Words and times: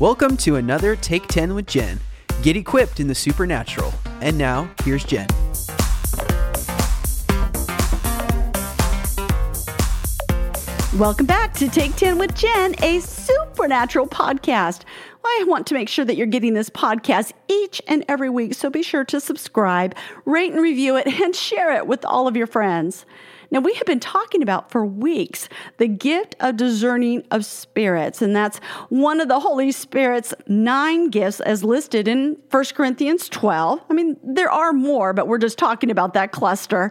Welcome 0.00 0.36
to 0.38 0.54
another 0.54 0.94
Take 0.94 1.26
10 1.26 1.56
with 1.56 1.66
Jen. 1.66 1.98
Get 2.42 2.56
equipped 2.56 3.00
in 3.00 3.08
the 3.08 3.16
supernatural. 3.16 3.92
And 4.20 4.38
now, 4.38 4.70
here's 4.84 5.02
Jen. 5.02 5.26
Welcome 10.96 11.26
back 11.26 11.52
to 11.54 11.68
Take 11.68 11.96
10 11.96 12.16
with 12.16 12.32
Jen, 12.36 12.76
a 12.80 13.00
supernatural 13.00 14.06
podcast. 14.06 14.82
I 15.24 15.44
want 15.48 15.66
to 15.66 15.74
make 15.74 15.88
sure 15.88 16.04
that 16.04 16.16
you're 16.16 16.28
getting 16.28 16.54
this 16.54 16.70
podcast 16.70 17.32
each 17.48 17.82
and 17.88 18.04
every 18.08 18.30
week, 18.30 18.54
so 18.54 18.70
be 18.70 18.84
sure 18.84 19.04
to 19.06 19.20
subscribe, 19.20 19.96
rate 20.24 20.52
and 20.52 20.62
review 20.62 20.94
it, 20.94 21.08
and 21.08 21.34
share 21.34 21.74
it 21.74 21.88
with 21.88 22.04
all 22.04 22.28
of 22.28 22.36
your 22.36 22.46
friends. 22.46 23.04
Now, 23.50 23.60
we 23.60 23.72
have 23.74 23.86
been 23.86 24.00
talking 24.00 24.42
about 24.42 24.70
for 24.70 24.84
weeks 24.84 25.48
the 25.78 25.88
gift 25.88 26.36
of 26.40 26.56
discerning 26.56 27.24
of 27.30 27.44
spirits, 27.44 28.20
and 28.20 28.36
that's 28.36 28.58
one 28.90 29.20
of 29.20 29.28
the 29.28 29.40
Holy 29.40 29.72
Spirit's 29.72 30.34
nine 30.46 31.08
gifts 31.08 31.40
as 31.40 31.64
listed 31.64 32.08
in 32.08 32.36
1 32.50 32.64
Corinthians 32.74 33.28
12. 33.28 33.80
I 33.88 33.94
mean, 33.94 34.18
there 34.22 34.50
are 34.50 34.72
more, 34.72 35.12
but 35.12 35.28
we're 35.28 35.38
just 35.38 35.58
talking 35.58 35.90
about 35.90 36.12
that 36.14 36.32
cluster. 36.32 36.90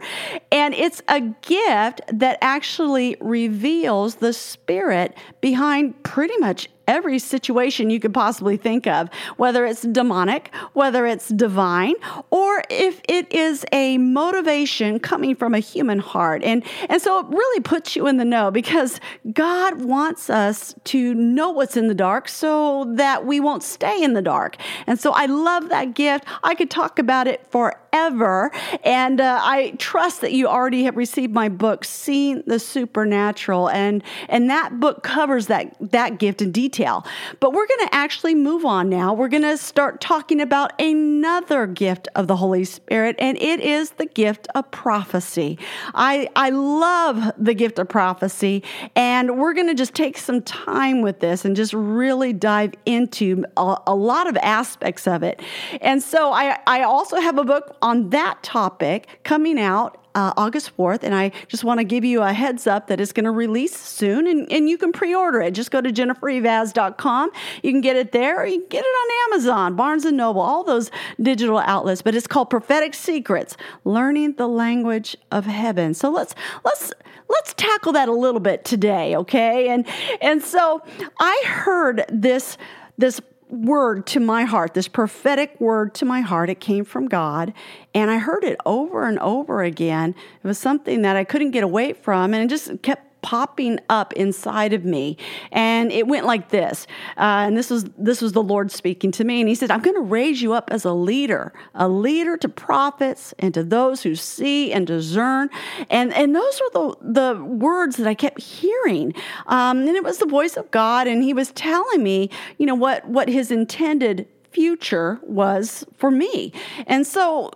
And 0.52 0.74
it's 0.74 1.02
a 1.08 1.22
gift 1.22 2.02
that 2.12 2.40
actually 2.42 3.18
reveals 3.20 4.16
the 4.16 4.34
spirit 4.34 5.16
behind 5.42 6.02
pretty 6.04 6.38
much 6.38 6.70
every 6.88 7.20
situation 7.20 7.90
you 7.90 8.00
could 8.00 8.14
possibly 8.14 8.58
think 8.58 8.88
of, 8.88 9.10
whether 9.36 9.66
it's 9.66 9.82
demonic, 9.82 10.54
whether 10.74 11.06
it's 11.06 11.28
divine, 11.30 11.96
or 12.30 12.64
if 12.70 13.02
it 13.08 13.32
is 13.32 13.66
a 13.72 13.98
motivation 13.98 15.00
coming 15.00 15.36
from 15.36 15.54
a 15.54 15.60
human 15.60 16.00
heart. 16.00 16.44
And, 16.44 16.64
and 16.90 17.02
so 17.02 17.20
it 17.20 17.28
really 17.28 17.62
puts 17.62 17.96
you 17.96 18.08
in 18.08 18.18
the 18.18 18.26
know 18.26 18.50
because 18.52 19.00
God 19.34 19.82
wants 19.82 20.30
us 20.30 20.74
to 20.86 21.14
know 21.14 21.52
what's 21.52 21.76
in 21.76 21.88
the 21.88 21.94
dark 21.94 22.30
so 22.30 22.86
that 22.96 23.26
we 23.26 23.40
won't 23.40 23.64
stay 23.64 24.02
in 24.02 24.14
the 24.14 24.22
dark. 24.22 24.56
And 24.88 25.00
so 25.00 25.12
I 25.12 25.26
love 25.26 25.70
that 25.70 25.94
gift. 25.94 26.26
I 26.44 26.56
could 26.56 26.72
talk 26.72 27.00
about 27.00 27.28
it 27.28 27.46
forever. 27.52 28.52
And 28.84 29.20
uh, 29.20 29.40
I 29.42 29.74
trust 29.78 30.22
that 30.22 30.32
you 30.32 30.48
already 30.48 30.84
have 30.84 30.96
received 30.96 31.34
my 31.34 31.50
book, 31.50 31.84
Seeing 31.84 32.44
the 32.48 32.60
Supernatural. 32.60 33.70
And, 33.70 34.04
and 34.30 34.50
that 34.50 34.80
book 34.80 35.04
covers 35.04 35.48
that, 35.48 35.76
that 35.82 36.20
gift 36.20 36.42
in 36.42 36.52
detail 36.52 36.77
detail. 36.78 37.06
But 37.40 37.54
we're 37.54 37.68
going 37.68 37.88
to 37.88 37.96
actually 37.96 38.36
move 38.36 38.66
on 38.66 38.90
now. 38.90 39.14
We're 39.14 39.28
going 39.28 39.44
to 39.44 39.58
start 39.58 40.00
talking 40.00 40.40
about 40.40 40.80
another 40.80 41.66
gift 41.66 42.08
of 42.16 42.28
the 42.28 42.36
Holy 42.36 42.64
Spirit, 42.64 43.16
and 43.20 43.38
it 43.38 43.60
is 43.60 43.92
the 43.92 44.06
gift 44.06 44.48
of 44.56 44.70
prophecy. 44.72 45.58
I, 45.94 46.30
I 46.36 46.50
love 46.50 47.34
the 47.38 47.54
gift 47.54 47.80
of 47.80 47.90
prophecy, 47.90 48.64
and 48.96 49.38
we're 49.38 49.54
going 49.54 49.68
to 49.68 49.74
just 49.74 49.94
take 49.94 50.18
some 50.18 50.42
time 50.44 51.02
with 51.02 51.20
this 51.20 51.46
and 51.46 51.56
just 51.56 51.74
really 51.74 52.34
dive 52.34 52.74
into 52.86 53.44
a, 53.58 53.78
a 53.88 53.96
lot 53.96 54.28
of 54.28 54.38
aspects 54.38 55.08
of 55.08 55.24
it. 55.24 55.42
And 55.82 56.02
so 56.02 56.32
I, 56.32 56.60
I 56.68 56.84
also 56.84 57.18
have 57.18 57.38
a 57.38 57.44
book 57.44 57.76
on 57.82 58.10
that 58.12 58.44
topic 58.44 59.22
coming 59.24 59.60
out 59.60 60.07
uh, 60.18 60.34
August 60.36 60.76
4th. 60.76 61.04
And 61.04 61.14
I 61.14 61.32
just 61.48 61.64
want 61.64 61.80
to 61.80 61.84
give 61.84 62.04
you 62.04 62.24
a 62.24 62.34
heads 62.34 62.66
up 62.66 62.88
that 62.88 63.00
it's 63.00 63.14
going 63.14 63.26
to 63.26 63.32
release 63.32 63.78
soon 63.78 64.26
and, 64.26 64.52
and 64.52 64.68
you 64.68 64.76
can 64.76 64.92
pre 64.92 65.14
order 65.14 65.40
it. 65.42 65.52
Just 65.52 65.70
go 65.70 65.80
to 65.80 65.92
jennifereivaz.com. 65.92 67.30
You 67.62 67.72
can 67.72 67.82
get 67.82 67.96
it 67.96 68.12
there 68.12 68.42
or 68.42 68.48
you 68.48 68.60
can 68.62 68.68
get 68.68 68.84
it 68.84 68.88
on 68.88 69.32
Amazon, 69.32 69.76
Barnes 69.76 70.06
and 70.06 70.18
Noble, 70.18 70.42
all 70.42 70.64
those 70.64 70.90
digital 71.22 71.60
outlets. 71.60 72.02
But 72.02 72.16
it's 72.16 72.26
called 72.26 72.50
Prophetic 72.50 72.96
Secrets 72.96 73.56
Learning 73.84 74.34
the 74.34 74.48
Language 74.48 75.16
of 75.32 75.46
Heaven. 75.46 75.94
So 75.94 76.10
let's, 76.10 76.34
let's, 76.66 76.92
let's 77.30 77.54
tackle 77.54 77.94
that 77.94 78.10
a 78.10 78.14
little 78.14 78.40
bit 78.40 78.66
today, 78.66 79.16
okay? 79.18 79.70
And, 79.70 79.86
and 80.20 80.42
so 80.42 80.82
I 81.20 81.44
heard 81.46 82.06
this, 82.10 82.58
this 82.98 83.22
word 83.50 84.06
to 84.08 84.20
my 84.20 84.44
heart, 84.44 84.74
this 84.74 84.88
prophetic 84.88 85.60
word 85.60 85.94
to 85.96 86.06
my 86.06 86.22
heart. 86.22 86.50
It 86.50 86.60
came 86.60 86.84
from 86.84 87.08
God, 87.08 87.54
and 87.94 88.12
I 88.12 88.18
heard 88.18 88.44
it 88.44 88.58
over 88.66 89.08
and 89.08 89.20
over 89.20 89.64
again. 89.64 90.16
It 90.44 90.48
was 90.48 90.58
something 90.58 91.02
that 91.04 91.16
I 91.16 91.24
couldn't 91.24 91.52
get 91.52 91.64
away 91.64 91.94
from, 91.94 92.34
and 92.34 92.44
it 92.44 92.50
just 92.50 92.82
kept 92.82 93.07
popping 93.22 93.80
up 93.90 94.14
inside 94.14 94.74
of 94.74 94.86
me. 94.86 95.18
And 95.52 95.92
it 95.92 96.08
went 96.08 96.26
like 96.26 96.50
this 96.50 96.88
uh, 97.18 97.46
and 97.48 97.58
this 97.58 97.70
was 97.70 97.86
this 97.98 98.22
was 98.22 98.34
the 98.34 98.44
lord 98.44 98.72
speaking 98.72 99.12
to 99.12 99.24
me 99.24 99.40
and 99.40 99.50
he 99.50 99.56
said 99.56 99.72
i'm 99.72 99.82
going 99.82 99.96
to 99.96 100.02
raise 100.02 100.42
you 100.42 100.54
up 100.54 100.70
as 100.72 100.86
a 100.86 100.94
leader 100.94 101.54
a 101.74 101.88
leader 101.88 102.38
to 102.38 102.50
prophets 102.50 103.34
and 103.40 103.54
to 103.54 103.64
those 103.64 104.04
who 104.04 104.16
see 104.16 104.72
and 104.72 104.88
discern. 104.88 105.50
And 105.90 106.14
and 106.14 106.36
those 106.36 106.62
were 106.62 106.70
the 106.74 107.34
the 107.36 107.44
words 107.44 107.98
that 107.98 108.08
i 108.08 108.14
kept 108.14 108.42
hearing. 108.42 109.14
Um, 109.48 109.80
and 109.80 109.96
it 109.96 110.04
was 110.04 110.18
the 110.18 110.26
voice 110.26 110.58
of 110.58 110.70
god 110.72 111.08
and 111.08 111.24
he 111.24 111.34
was 111.34 111.52
telling 111.52 112.04
me 112.04 112.30
you 112.58 112.66
know 112.66 112.76
what 112.76 113.08
what 113.08 113.30
his 113.30 113.52
intended 113.52 114.28
future 114.58 115.20
was 115.22 115.86
for 115.98 116.10
me. 116.10 116.52
And 116.88 117.06
so, 117.06 117.52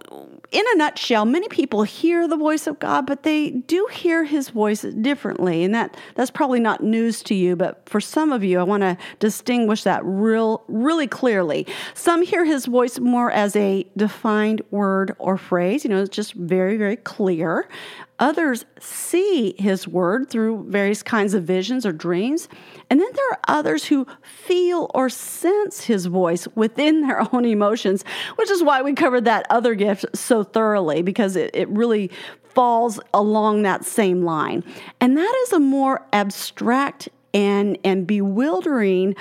in 0.51 0.63
a 0.73 0.77
nutshell, 0.77 1.25
many 1.25 1.47
people 1.47 1.81
hear 1.81 2.27
the 2.27 2.37
voice 2.37 2.67
of 2.67 2.77
God, 2.77 3.07
but 3.07 3.23
they 3.23 3.49
do 3.49 3.87
hear 3.91 4.23
his 4.23 4.49
voice 4.49 4.83
differently. 4.83 5.63
And 5.63 5.73
that, 5.73 5.97
that's 6.13 6.29
probably 6.29 6.59
not 6.59 6.83
news 6.83 7.23
to 7.23 7.33
you, 7.33 7.55
but 7.55 7.81
for 7.89 7.99
some 7.99 8.31
of 8.31 8.43
you, 8.43 8.59
I 8.59 8.63
want 8.63 8.81
to 8.81 8.97
distinguish 9.17 9.81
that 9.81 10.05
real, 10.05 10.63
really 10.67 11.07
clearly. 11.07 11.65
Some 11.95 12.21
hear 12.21 12.45
his 12.45 12.67
voice 12.67 12.99
more 12.99 13.31
as 13.31 13.55
a 13.55 13.83
defined 13.97 14.61
word 14.69 15.15
or 15.17 15.37
phrase, 15.37 15.83
you 15.83 15.89
know, 15.89 16.03
it's 16.03 16.15
just 16.15 16.35
very, 16.35 16.77
very 16.77 16.97
clear. 16.97 17.67
Others 18.21 18.65
see 18.79 19.55
his 19.57 19.87
word 19.87 20.29
through 20.29 20.67
various 20.69 21.01
kinds 21.01 21.33
of 21.33 21.43
visions 21.43 21.87
or 21.87 21.91
dreams. 21.91 22.47
And 22.89 22.99
then 23.01 23.09
there 23.13 23.29
are 23.31 23.39
others 23.47 23.85
who 23.85 24.05
feel 24.21 24.91
or 24.93 25.09
sense 25.09 25.85
his 25.85 26.05
voice 26.05 26.47
within 26.53 27.01
their 27.01 27.27
own 27.33 27.45
emotions, 27.45 28.05
which 28.35 28.51
is 28.51 28.63
why 28.63 28.83
we 28.83 28.93
covered 28.93 29.25
that 29.25 29.47
other 29.49 29.73
gift 29.73 30.05
so 30.13 30.43
thoroughly 30.43 31.01
because 31.01 31.35
it, 31.35 31.49
it 31.55 31.67
really 31.69 32.11
falls 32.53 32.99
along 33.11 33.63
that 33.63 33.83
same 33.85 34.23
line. 34.23 34.63
And 34.99 35.17
that 35.17 35.35
is 35.43 35.53
a 35.53 35.59
more 35.59 36.05
abstract 36.13 37.09
and, 37.33 37.77
and 37.83 38.05
bewildering 38.05 39.15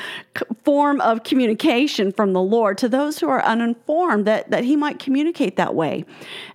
form 0.64 1.00
of 1.00 1.22
communication 1.22 2.12
from 2.12 2.32
the 2.32 2.42
Lord 2.42 2.78
to 2.78 2.88
those 2.88 3.18
who 3.18 3.28
are 3.28 3.42
uninformed 3.42 4.26
that, 4.26 4.50
that 4.50 4.64
He 4.64 4.76
might 4.76 4.98
communicate 4.98 5.56
that 5.56 5.74
way. 5.74 6.04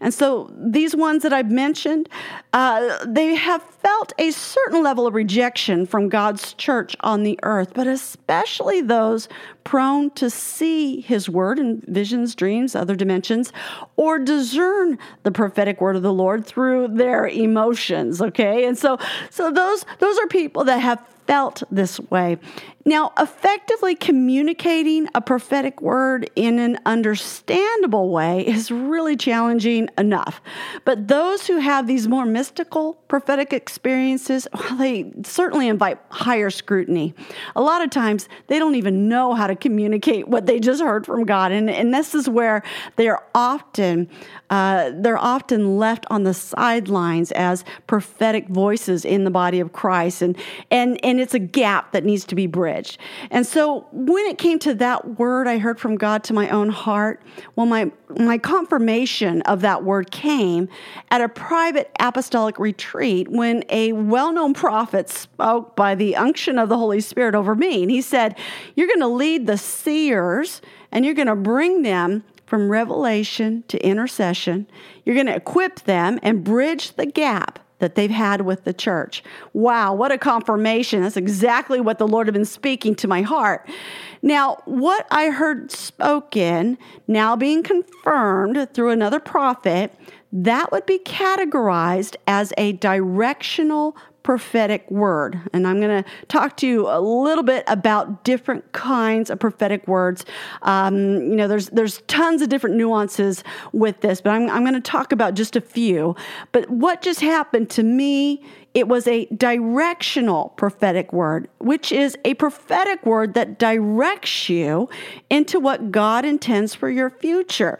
And 0.01 0.13
so 0.13 0.51
these 0.57 0.95
ones 0.95 1.23
that 1.23 1.33
I've 1.33 1.51
mentioned, 1.51 2.09
uh, 2.53 3.05
they 3.05 3.35
have 3.35 3.61
felt 3.61 4.13
a 4.17 4.31
certain 4.31 4.83
level 4.83 5.07
of 5.07 5.13
rejection 5.13 5.85
from 5.85 6.09
God's 6.09 6.53
church 6.53 6.95
on 7.01 7.23
the 7.23 7.39
earth, 7.43 7.73
but 7.73 7.87
especially 7.87 8.81
those 8.81 9.29
prone 9.63 10.11
to 10.11 10.29
see 10.29 11.01
His 11.01 11.29
word 11.29 11.59
in 11.59 11.81
visions, 11.87 12.35
dreams, 12.35 12.75
other 12.75 12.95
dimensions, 12.95 13.51
or 13.95 14.19
discern 14.19 14.97
the 15.23 15.31
prophetic 15.31 15.81
word 15.81 15.95
of 15.95 16.01
the 16.01 16.13
Lord 16.13 16.45
through 16.45 16.89
their 16.89 17.27
emotions. 17.27 18.21
Okay, 18.21 18.65
and 18.65 18.77
so 18.77 18.97
so 19.29 19.51
those 19.51 19.85
those 19.99 20.17
are 20.19 20.27
people 20.27 20.63
that 20.65 20.79
have 20.79 21.05
felt 21.27 21.63
this 21.71 21.99
way. 21.99 22.37
Now, 22.87 23.13
effectively 23.17 23.95
communicating 23.95 25.07
a 25.15 25.21
prophetic 25.21 25.81
word 25.81 26.29
in 26.35 26.59
an 26.59 26.77
understandable 26.85 28.11
way 28.11 28.45
is 28.45 28.69
really 28.69 29.15
challenging 29.15 29.89
enough. 29.97 30.39
But 30.83 31.07
those 31.07 31.47
who 31.47 31.57
have 31.57 31.87
these 31.87 32.07
more 32.07 32.25
mystical 32.25 32.93
prophetic 33.07 33.53
experiences, 33.53 34.47
well, 34.53 34.77
they 34.77 35.11
certainly 35.23 35.67
invite 35.67 35.97
higher 36.09 36.51
scrutiny. 36.51 37.15
A 37.55 37.61
lot 37.61 37.81
of 37.81 37.89
times, 37.89 38.29
they 38.47 38.59
don't 38.59 38.75
even 38.75 39.09
know 39.09 39.33
how 39.33 39.47
to 39.47 39.55
communicate 39.55 40.27
what 40.27 40.45
they 40.45 40.59
just 40.59 40.81
heard 40.81 41.07
from 41.07 41.23
God. 41.23 41.51
And, 41.51 41.71
and 41.71 41.91
this 41.91 42.13
is 42.13 42.29
where 42.29 42.61
they 42.97 43.07
are 43.07 43.23
often 43.33 44.09
uh, 44.49 44.91
they're 44.93 45.17
often 45.17 45.77
left 45.77 46.05
on 46.09 46.23
the 46.23 46.33
sidelines 46.33 47.31
as 47.31 47.63
prophetic 47.87 48.47
voices 48.47 49.03
in 49.03 49.23
the 49.23 49.31
body 49.31 49.59
of 49.59 49.73
Christ. 49.73 50.21
And, 50.21 50.37
and, 50.69 51.03
and 51.03 51.14
it's 51.19 51.33
a 51.33 51.39
gap 51.39 51.91
that 51.91 52.03
needs 52.03 52.25
to 52.25 52.35
be 52.35 52.47
bridged. 52.47 52.97
And 53.29 53.45
so 53.45 53.87
when 53.91 54.25
it 54.25 54.37
came 54.37 54.59
to 54.59 54.73
that 54.75 55.19
word 55.19 55.47
I 55.47 55.57
heard 55.57 55.79
from 55.79 55.95
God 55.95 56.23
to 56.25 56.33
my 56.33 56.49
own 56.49 56.69
heart, 56.69 57.21
well, 57.55 57.65
my, 57.65 57.91
my 58.17 58.37
confirmation 58.37 59.41
of 59.43 59.61
that 59.61 59.83
word 59.83 60.11
came 60.11 60.69
at 61.11 61.21
a 61.21 61.29
private 61.29 61.91
apostolic 61.99 62.59
retreat 62.59 63.27
when 63.29 63.63
a 63.69 63.93
well 63.93 64.31
known 64.31 64.53
prophet 64.53 65.09
spoke 65.09 65.75
by 65.75 65.95
the 65.95 66.15
unction 66.15 66.57
of 66.57 66.69
the 66.69 66.77
Holy 66.77 67.01
Spirit 67.01 67.35
over 67.35 67.55
me. 67.55 67.83
And 67.83 67.91
he 67.91 68.01
said, 68.01 68.37
You're 68.75 68.87
going 68.87 68.99
to 68.99 69.07
lead 69.07 69.47
the 69.47 69.57
seers 69.57 70.61
and 70.91 71.05
you're 71.05 71.13
going 71.13 71.27
to 71.27 71.35
bring 71.35 71.81
them 71.81 72.23
from 72.45 72.69
revelation 72.69 73.63
to 73.67 73.83
intercession. 73.85 74.67
You're 75.03 75.15
going 75.15 75.27
to 75.27 75.35
equip 75.35 75.81
them 75.81 76.19
and 76.21 76.43
bridge 76.43 76.95
the 76.95 77.05
gap 77.05 77.59
that 77.85 77.93
they've 77.93 78.09
had 78.09 78.41
with 78.41 78.63
the 78.63 78.73
church. 78.73 79.23
Wow, 79.53 79.93
what 79.93 80.11
a 80.11 80.17
confirmation. 80.17 81.03
That's 81.03 81.17
exactly 81.17 81.79
what 81.79 81.99
the 81.99 82.07
Lord 82.07 82.25
had 82.25 82.33
been 82.33 82.43
speaking 82.43 82.95
to 82.95 83.07
my 83.07 83.21
heart. 83.21 83.69
Now, 84.23 84.57
what 84.65 85.05
I 85.11 85.29
heard 85.29 85.69
spoken, 85.69 86.79
now 87.07 87.35
being 87.35 87.61
confirmed 87.61 88.73
through 88.73 88.89
another 88.89 89.19
prophet, 89.19 89.93
that 90.31 90.71
would 90.71 90.87
be 90.87 90.97
categorized 90.97 92.15
as 92.25 92.53
a 92.57 92.71
directional 92.71 93.95
prophetic 94.25 94.89
word. 94.89 95.39
And 95.53 95.67
I'm 95.67 95.79
going 95.79 96.03
to 96.03 96.09
talk 96.29 96.57
to 96.57 96.67
you 96.67 96.89
a 96.89 96.99
little 96.99 97.43
bit 97.43 97.63
about 97.67 98.23
different 98.23 98.71
kinds 98.71 99.29
of 99.29 99.37
prophetic 99.37 99.87
words. 99.87 100.25
Um, 100.63 101.21
you 101.29 101.35
know, 101.35 101.47
there's 101.47 101.69
there's 101.69 102.01
tons 102.07 102.41
of 102.41 102.49
different 102.49 102.75
nuances 102.75 103.43
with 103.71 104.01
this, 104.01 104.21
but 104.21 104.31
I'm, 104.31 104.49
I'm 104.49 104.63
going 104.63 104.73
to 104.73 104.81
talk 104.81 105.11
about 105.11 105.35
just 105.35 105.55
a 105.55 105.61
few. 105.61 106.15
But 106.53 106.67
what 106.71 107.03
just 107.03 107.21
happened 107.21 107.69
to 107.71 107.83
me 107.83 108.43
it 108.75 108.89
was 108.89 109.07
a 109.07 109.25
directional 109.27 110.49
prophetic 110.57 111.13
word, 111.13 111.47
which 111.59 111.93
is 111.93 112.17
a 112.25 112.33
prophetic 112.33 113.05
word 113.05 113.33
that 113.33 113.57
directs 113.57 114.49
you 114.49 114.89
into 115.29 115.61
what 115.61 115.93
God 115.93 116.25
intends 116.25 116.75
for 116.75 116.89
your 116.89 117.09
future. 117.09 117.79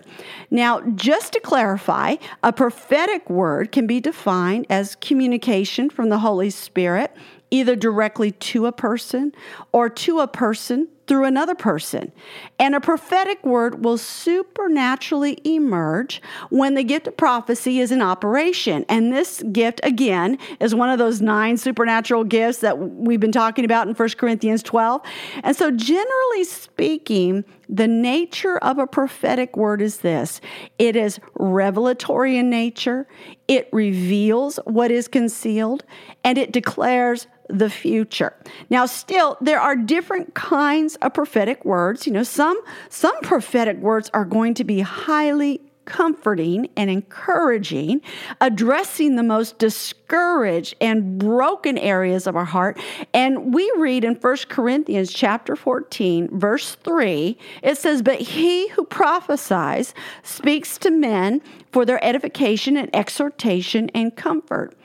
Now, 0.50 0.80
just 0.96 1.34
to 1.34 1.42
clarify, 1.42 2.16
a 2.44 2.54
prophetic 2.54 3.30
word 3.30 3.74
can 3.74 3.86
be 3.88 4.00
defined 4.00 4.68
as 4.70 4.96
communication 4.96 5.90
from 5.90 6.08
the 6.08 6.20
Holy 6.20 6.35
Spirit, 6.50 7.16
either 7.52 7.76
directly 7.76 8.32
to 8.32 8.66
a 8.66 8.72
person 8.72 9.34
or 9.72 9.90
to 9.90 10.20
a 10.20 10.28
person 10.28 10.88
through 11.08 11.26
another 11.26 11.56
person. 11.56 12.12
And 12.60 12.74
a 12.74 12.82
prophetic 12.82 13.44
word 13.46 13.84
will 13.84 13.98
supernaturally 13.98 15.40
emerge 15.44 16.22
when 16.50 16.74
the 16.74 16.84
gift 16.84 17.08
of 17.08 17.18
prophecy 17.18 17.80
is 17.80 17.92
in 17.92 18.02
operation. 18.02 18.86
And 18.90 19.14
this 19.14 19.44
gift, 19.52 19.82
again, 19.84 20.38
is 20.60 20.74
one 20.74 20.90
of 20.90 20.98
those 20.98 21.22
nine 21.22 21.58
supernatural 21.58 22.24
gifts 22.24 22.60
that 22.60 22.78
we've 22.80 23.20
been 23.20 23.32
talking 23.32 23.66
about 23.66 23.88
in 23.88 23.94
1 23.94 24.10
Corinthians 24.18 24.64
12. 24.64 25.02
And 25.44 25.56
so, 25.56 25.72
generally 25.72 26.44
speaking, 26.44 27.46
the 27.68 27.88
nature 27.88 28.58
of 28.60 28.78
a 28.78 28.88
prophetic 28.88 29.58
word 29.58 29.82
is 29.82 29.98
this 29.98 30.42
it 30.78 30.96
is 30.96 31.20
revelatory 31.36 32.38
in 32.38 32.50
nature, 32.50 33.08
it 33.48 33.70
reveals 33.72 34.58
what 34.66 34.92
is 34.92 35.08
concealed, 35.08 35.84
and 36.24 36.38
it 36.38 36.52
declares 36.52 37.28
the 37.50 37.70
future. 37.70 38.34
Now 38.70 38.86
still 38.86 39.38
there 39.42 39.60
are 39.60 39.76
different 39.76 40.34
kinds 40.34 40.96
of 40.98 41.14
prophetic 41.14 41.64
words. 41.66 42.06
You 42.08 42.14
know, 42.14 42.24
some 42.24 42.60
some 42.90 43.20
prophetic 43.22 43.78
words 43.78 44.10
are 44.14 44.26
going 44.26 44.54
to 44.56 44.64
be 44.64 44.80
highly 44.82 45.62
comforting 45.86 46.70
and 46.76 46.90
encouraging, 46.90 48.02
addressing 48.42 49.16
the 49.16 49.24
most 49.24 49.58
discouraged 49.58 50.76
and 50.82 51.18
broken 51.18 51.78
areas 51.78 52.28
of 52.28 52.36
our 52.36 52.46
heart. 52.46 52.80
And 53.14 53.54
we 53.54 53.72
read 53.78 54.04
in 54.04 54.16
1 54.16 54.38
Corinthians 54.50 55.14
chapter 55.14 55.56
14, 55.56 56.40
verse 56.40 56.76
3, 56.76 57.38
it 57.64 57.78
says, 57.78 58.02
But 58.02 58.20
he 58.20 58.68
who 58.70 58.86
prophesies 58.86 59.94
speaks 60.24 60.78
to 60.80 60.92
men 60.92 61.42
for 61.72 61.86
their 61.86 62.04
edification 62.04 62.78
and 62.78 62.94
exhortation 62.96 63.90
and 63.94 64.16
comfort. 64.16 64.76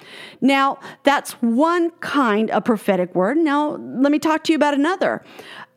Now, 0.41 0.79
that's 1.05 1.33
one 1.35 1.91
kind 2.01 2.51
of 2.51 2.65
prophetic 2.65 3.15
word. 3.15 3.37
Now, 3.37 3.77
let 3.77 4.11
me 4.11 4.19
talk 4.19 4.45
to 4.45 4.53
you 4.53 4.57
about 4.57 4.75
another. 4.75 5.23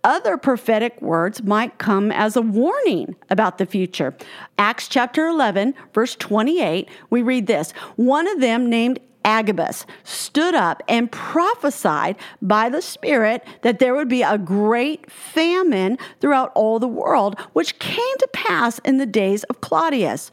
Other 0.03 0.37
prophetic 0.37 1.01
words 1.01 1.43
might 1.43 1.77
come 1.77 2.11
as 2.11 2.35
a 2.35 2.41
warning 2.41 3.15
about 3.29 3.57
the 3.57 3.65
future. 3.65 4.15
Acts 4.57 4.89
chapter 4.89 5.27
11, 5.27 5.73
verse 5.93 6.15
28, 6.17 6.89
we 7.09 7.21
read 7.21 7.47
this 7.47 7.71
One 7.95 8.27
of 8.27 8.41
them, 8.41 8.69
named 8.69 8.99
Agabus 9.25 9.85
stood 10.03 10.53
up 10.53 10.83
and 10.87 11.11
prophesied 11.11 12.17
by 12.41 12.67
the 12.67 12.81
Spirit 12.81 13.45
that 13.61 13.79
there 13.79 13.95
would 13.95 14.09
be 14.09 14.21
a 14.21 14.37
great 14.37 15.09
famine 15.09 15.97
throughout 16.19 16.51
all 16.55 16.79
the 16.79 16.87
world, 16.87 17.39
which 17.53 17.79
came 17.79 18.17
to 18.19 18.27
pass 18.33 18.79
in 18.79 18.97
the 18.97 19.05
days 19.05 19.43
of 19.45 19.61
Claudius. 19.61 20.31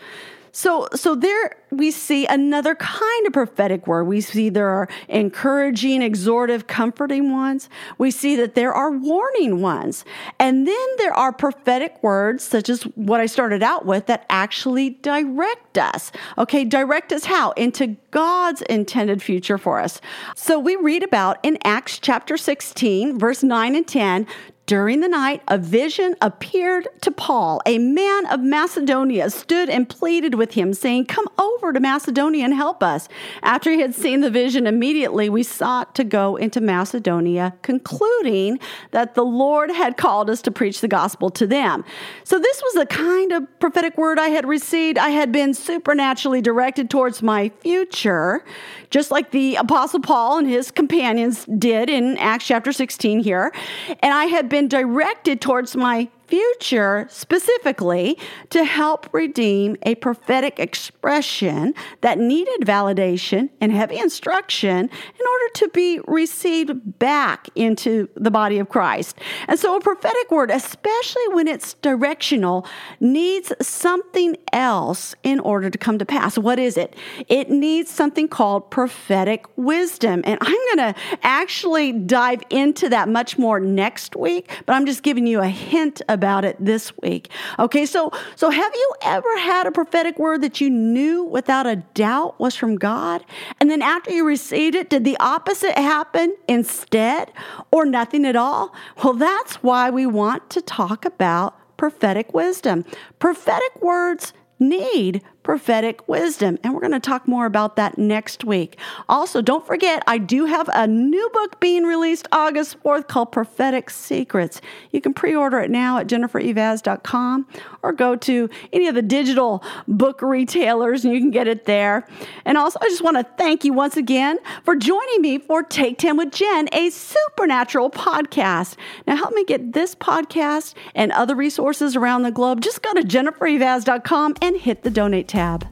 So, 0.52 0.88
so 0.94 1.14
there 1.14 1.56
we 1.70 1.90
see 1.90 2.26
another 2.26 2.74
kind 2.74 3.26
of 3.26 3.32
prophetic 3.32 3.86
word. 3.86 4.04
We 4.04 4.20
see 4.20 4.48
there 4.48 4.68
are 4.68 4.88
encouraging, 5.08 6.02
exhortive, 6.02 6.66
comforting 6.66 7.32
ones. 7.32 7.68
We 7.98 8.10
see 8.10 8.36
that 8.36 8.54
there 8.54 8.72
are 8.72 8.90
warning 8.90 9.60
ones. 9.60 10.04
And 10.38 10.66
then 10.66 10.86
there 10.98 11.12
are 11.12 11.32
prophetic 11.32 12.02
words, 12.02 12.42
such 12.42 12.68
as 12.68 12.82
what 12.82 13.20
I 13.20 13.26
started 13.26 13.62
out 13.62 13.86
with, 13.86 14.06
that 14.06 14.26
actually 14.28 14.90
direct 14.90 15.78
us. 15.78 16.10
Okay, 16.38 16.64
direct 16.64 17.12
us 17.12 17.24
how? 17.24 17.52
Into 17.52 17.96
God's 18.10 18.62
intended 18.62 19.22
future 19.22 19.58
for 19.58 19.78
us. 19.78 20.00
So 20.34 20.58
we 20.58 20.76
read 20.76 21.04
about 21.04 21.38
in 21.44 21.58
Acts 21.64 21.98
chapter 21.98 22.36
16, 22.36 23.18
verse 23.18 23.42
9 23.42 23.76
and 23.76 23.86
10 23.86 24.26
during 24.70 25.00
the 25.00 25.08
night, 25.08 25.42
a 25.48 25.58
vision 25.58 26.14
appeared 26.20 26.86
to 27.00 27.10
Paul. 27.10 27.60
A 27.66 27.76
man 27.78 28.26
of 28.26 28.38
Macedonia 28.38 29.28
stood 29.28 29.68
and 29.68 29.88
pleaded 29.88 30.36
with 30.36 30.54
him, 30.54 30.74
saying, 30.74 31.06
Come 31.06 31.26
over 31.38 31.72
to 31.72 31.80
Macedonia 31.80 32.44
and 32.44 32.54
help 32.54 32.80
us. 32.80 33.08
After 33.42 33.72
he 33.72 33.80
had 33.80 33.96
seen 33.96 34.20
the 34.20 34.30
vision, 34.30 34.68
immediately 34.68 35.28
we 35.28 35.42
sought 35.42 35.96
to 35.96 36.04
go 36.04 36.36
into 36.36 36.60
Macedonia, 36.60 37.52
concluding 37.62 38.60
that 38.92 39.16
the 39.16 39.24
Lord 39.24 39.72
had 39.72 39.96
called 39.96 40.30
us 40.30 40.40
to 40.42 40.52
preach 40.52 40.80
the 40.80 40.86
gospel 40.86 41.30
to 41.30 41.48
them. 41.48 41.84
So, 42.22 42.38
this 42.38 42.62
was 42.62 42.74
the 42.74 42.86
kind 42.86 43.32
of 43.32 43.58
prophetic 43.58 43.98
word 43.98 44.20
I 44.20 44.28
had 44.28 44.46
received. 44.46 44.98
I 44.98 45.08
had 45.08 45.32
been 45.32 45.52
supernaturally 45.52 46.42
directed 46.42 46.90
towards 46.90 47.22
my 47.22 47.48
future, 47.58 48.44
just 48.90 49.10
like 49.10 49.32
the 49.32 49.56
Apostle 49.56 50.00
Paul 50.00 50.38
and 50.38 50.48
his 50.48 50.70
companions 50.70 51.44
did 51.58 51.90
in 51.90 52.16
Acts 52.18 52.46
chapter 52.46 52.70
16 52.70 53.18
here. 53.18 53.52
And 54.00 54.14
I 54.14 54.26
had 54.26 54.48
been 54.48 54.59
been 54.60 54.68
directed 54.68 55.40
towards 55.40 55.74
my 55.74 56.06
future 56.30 57.06
specifically 57.10 58.16
to 58.50 58.64
help 58.64 59.12
redeem 59.12 59.76
a 59.82 59.96
prophetic 59.96 60.60
expression 60.60 61.74
that 62.02 62.18
needed 62.18 62.60
validation 62.60 63.50
and 63.60 63.72
heavy 63.72 63.98
instruction 63.98 64.78
in 64.78 65.26
order 65.26 65.52
to 65.54 65.68
be 65.70 66.00
received 66.06 66.98
back 67.00 67.48
into 67.56 68.08
the 68.14 68.30
body 68.30 68.58
of 68.60 68.68
Christ. 68.68 69.18
And 69.48 69.58
so 69.58 69.76
a 69.76 69.80
prophetic 69.80 70.30
word, 70.30 70.52
especially 70.52 71.28
when 71.32 71.48
it's 71.48 71.74
directional, 71.74 72.64
needs 73.00 73.52
something 73.60 74.36
else 74.52 75.16
in 75.24 75.40
order 75.40 75.68
to 75.68 75.78
come 75.78 75.98
to 75.98 76.06
pass. 76.06 76.38
What 76.38 76.60
is 76.60 76.76
it? 76.76 76.94
It 77.26 77.50
needs 77.50 77.90
something 77.90 78.28
called 78.28 78.70
prophetic 78.70 79.46
wisdom. 79.56 80.22
And 80.24 80.38
I'm 80.40 80.76
going 80.76 80.94
to 80.94 81.00
actually 81.22 81.92
dive 81.92 82.42
into 82.50 82.88
that 82.88 83.08
much 83.08 83.36
more 83.36 83.58
next 83.58 84.14
week, 84.14 84.48
but 84.66 84.74
I'm 84.74 84.86
just 84.86 85.02
giving 85.02 85.26
you 85.26 85.40
a 85.40 85.48
hint 85.48 86.02
about 86.08 86.19
about 86.20 86.44
it 86.44 86.54
this 86.60 86.92
week. 86.98 87.30
Okay, 87.58 87.86
so 87.86 88.12
so 88.36 88.50
have 88.50 88.74
you 88.74 88.92
ever 89.00 89.38
had 89.38 89.66
a 89.66 89.70
prophetic 89.70 90.18
word 90.18 90.42
that 90.42 90.60
you 90.60 90.68
knew 90.68 91.24
without 91.24 91.66
a 91.66 91.76
doubt 91.94 92.38
was 92.38 92.54
from 92.54 92.76
God? 92.76 93.24
And 93.58 93.70
then 93.70 93.80
after 93.80 94.10
you 94.10 94.26
received 94.26 94.74
it, 94.74 94.90
did 94.90 95.04
the 95.04 95.16
opposite 95.18 95.78
happen 95.78 96.36
instead 96.46 97.32
or 97.72 97.86
nothing 97.86 98.26
at 98.26 98.36
all? 98.36 98.74
Well, 99.02 99.14
that's 99.14 99.62
why 99.62 99.88
we 99.88 100.04
want 100.04 100.50
to 100.50 100.60
talk 100.60 101.06
about 101.06 101.56
prophetic 101.78 102.34
wisdom. 102.34 102.84
Prophetic 103.18 103.80
words 103.80 104.34
need 104.58 105.22
prophetic 105.42 106.06
wisdom. 106.08 106.58
And 106.62 106.74
we're 106.74 106.80
going 106.80 106.92
to 106.92 107.00
talk 107.00 107.26
more 107.26 107.46
about 107.46 107.76
that 107.76 107.98
next 107.98 108.44
week. 108.44 108.78
Also, 109.08 109.40
don't 109.40 109.66
forget, 109.66 110.02
I 110.06 110.18
do 110.18 110.44
have 110.44 110.68
a 110.74 110.86
new 110.86 111.30
book 111.32 111.60
being 111.60 111.84
released 111.84 112.28
August 112.32 112.82
4th 112.82 113.08
called 113.08 113.32
Prophetic 113.32 113.90
Secrets. 113.90 114.60
You 114.90 115.00
can 115.00 115.14
pre 115.14 115.34
order 115.34 115.60
it 115.60 115.70
now 115.70 115.98
at 115.98 116.06
jennifereivaz.com 116.06 117.46
or 117.82 117.92
go 117.92 118.16
to 118.16 118.50
any 118.72 118.88
of 118.88 118.94
the 118.94 119.02
digital 119.02 119.64
book 119.88 120.22
retailers 120.22 121.04
and 121.04 121.14
you 121.14 121.20
can 121.20 121.30
get 121.30 121.48
it 121.48 121.64
there. 121.64 122.06
And 122.44 122.58
also, 122.58 122.78
I 122.82 122.88
just 122.88 123.02
want 123.02 123.16
to 123.16 123.26
thank 123.38 123.64
you 123.64 123.72
once 123.72 123.96
again 123.96 124.38
for 124.64 124.76
joining 124.76 125.22
me 125.22 125.38
for 125.38 125.62
Take 125.62 125.98
10 125.98 126.16
with 126.16 126.32
Jen, 126.32 126.68
a 126.72 126.90
supernatural 126.90 127.90
podcast. 127.90 128.76
Now, 129.06 129.16
help 129.16 129.32
me 129.34 129.44
get 129.44 129.72
this 129.72 129.94
podcast 129.94 130.74
and 130.94 131.12
other 131.12 131.34
resources 131.34 131.96
around 131.96 132.22
the 132.22 132.30
globe. 132.30 132.60
Just 132.60 132.82
go 132.82 132.92
to 132.92 133.02
jennifereivaz.com 133.02 134.34
and 134.42 134.56
hit 134.56 134.82
the 134.82 134.90
donate 134.90 135.28
tab. 135.30 135.66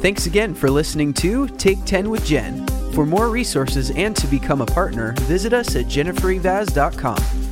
Thanks 0.00 0.26
again 0.26 0.54
for 0.54 0.70
listening 0.70 1.12
to 1.14 1.46
Take 1.48 1.84
10 1.84 2.08
with 2.10 2.24
Jen. 2.24 2.66
For 2.92 3.06
more 3.06 3.28
resources 3.28 3.90
and 3.90 4.16
to 4.16 4.26
become 4.26 4.60
a 4.60 4.66
partner, 4.66 5.12
visit 5.20 5.52
us 5.52 5.76
at 5.76 5.86
jennifereivaz.com. 5.86 7.51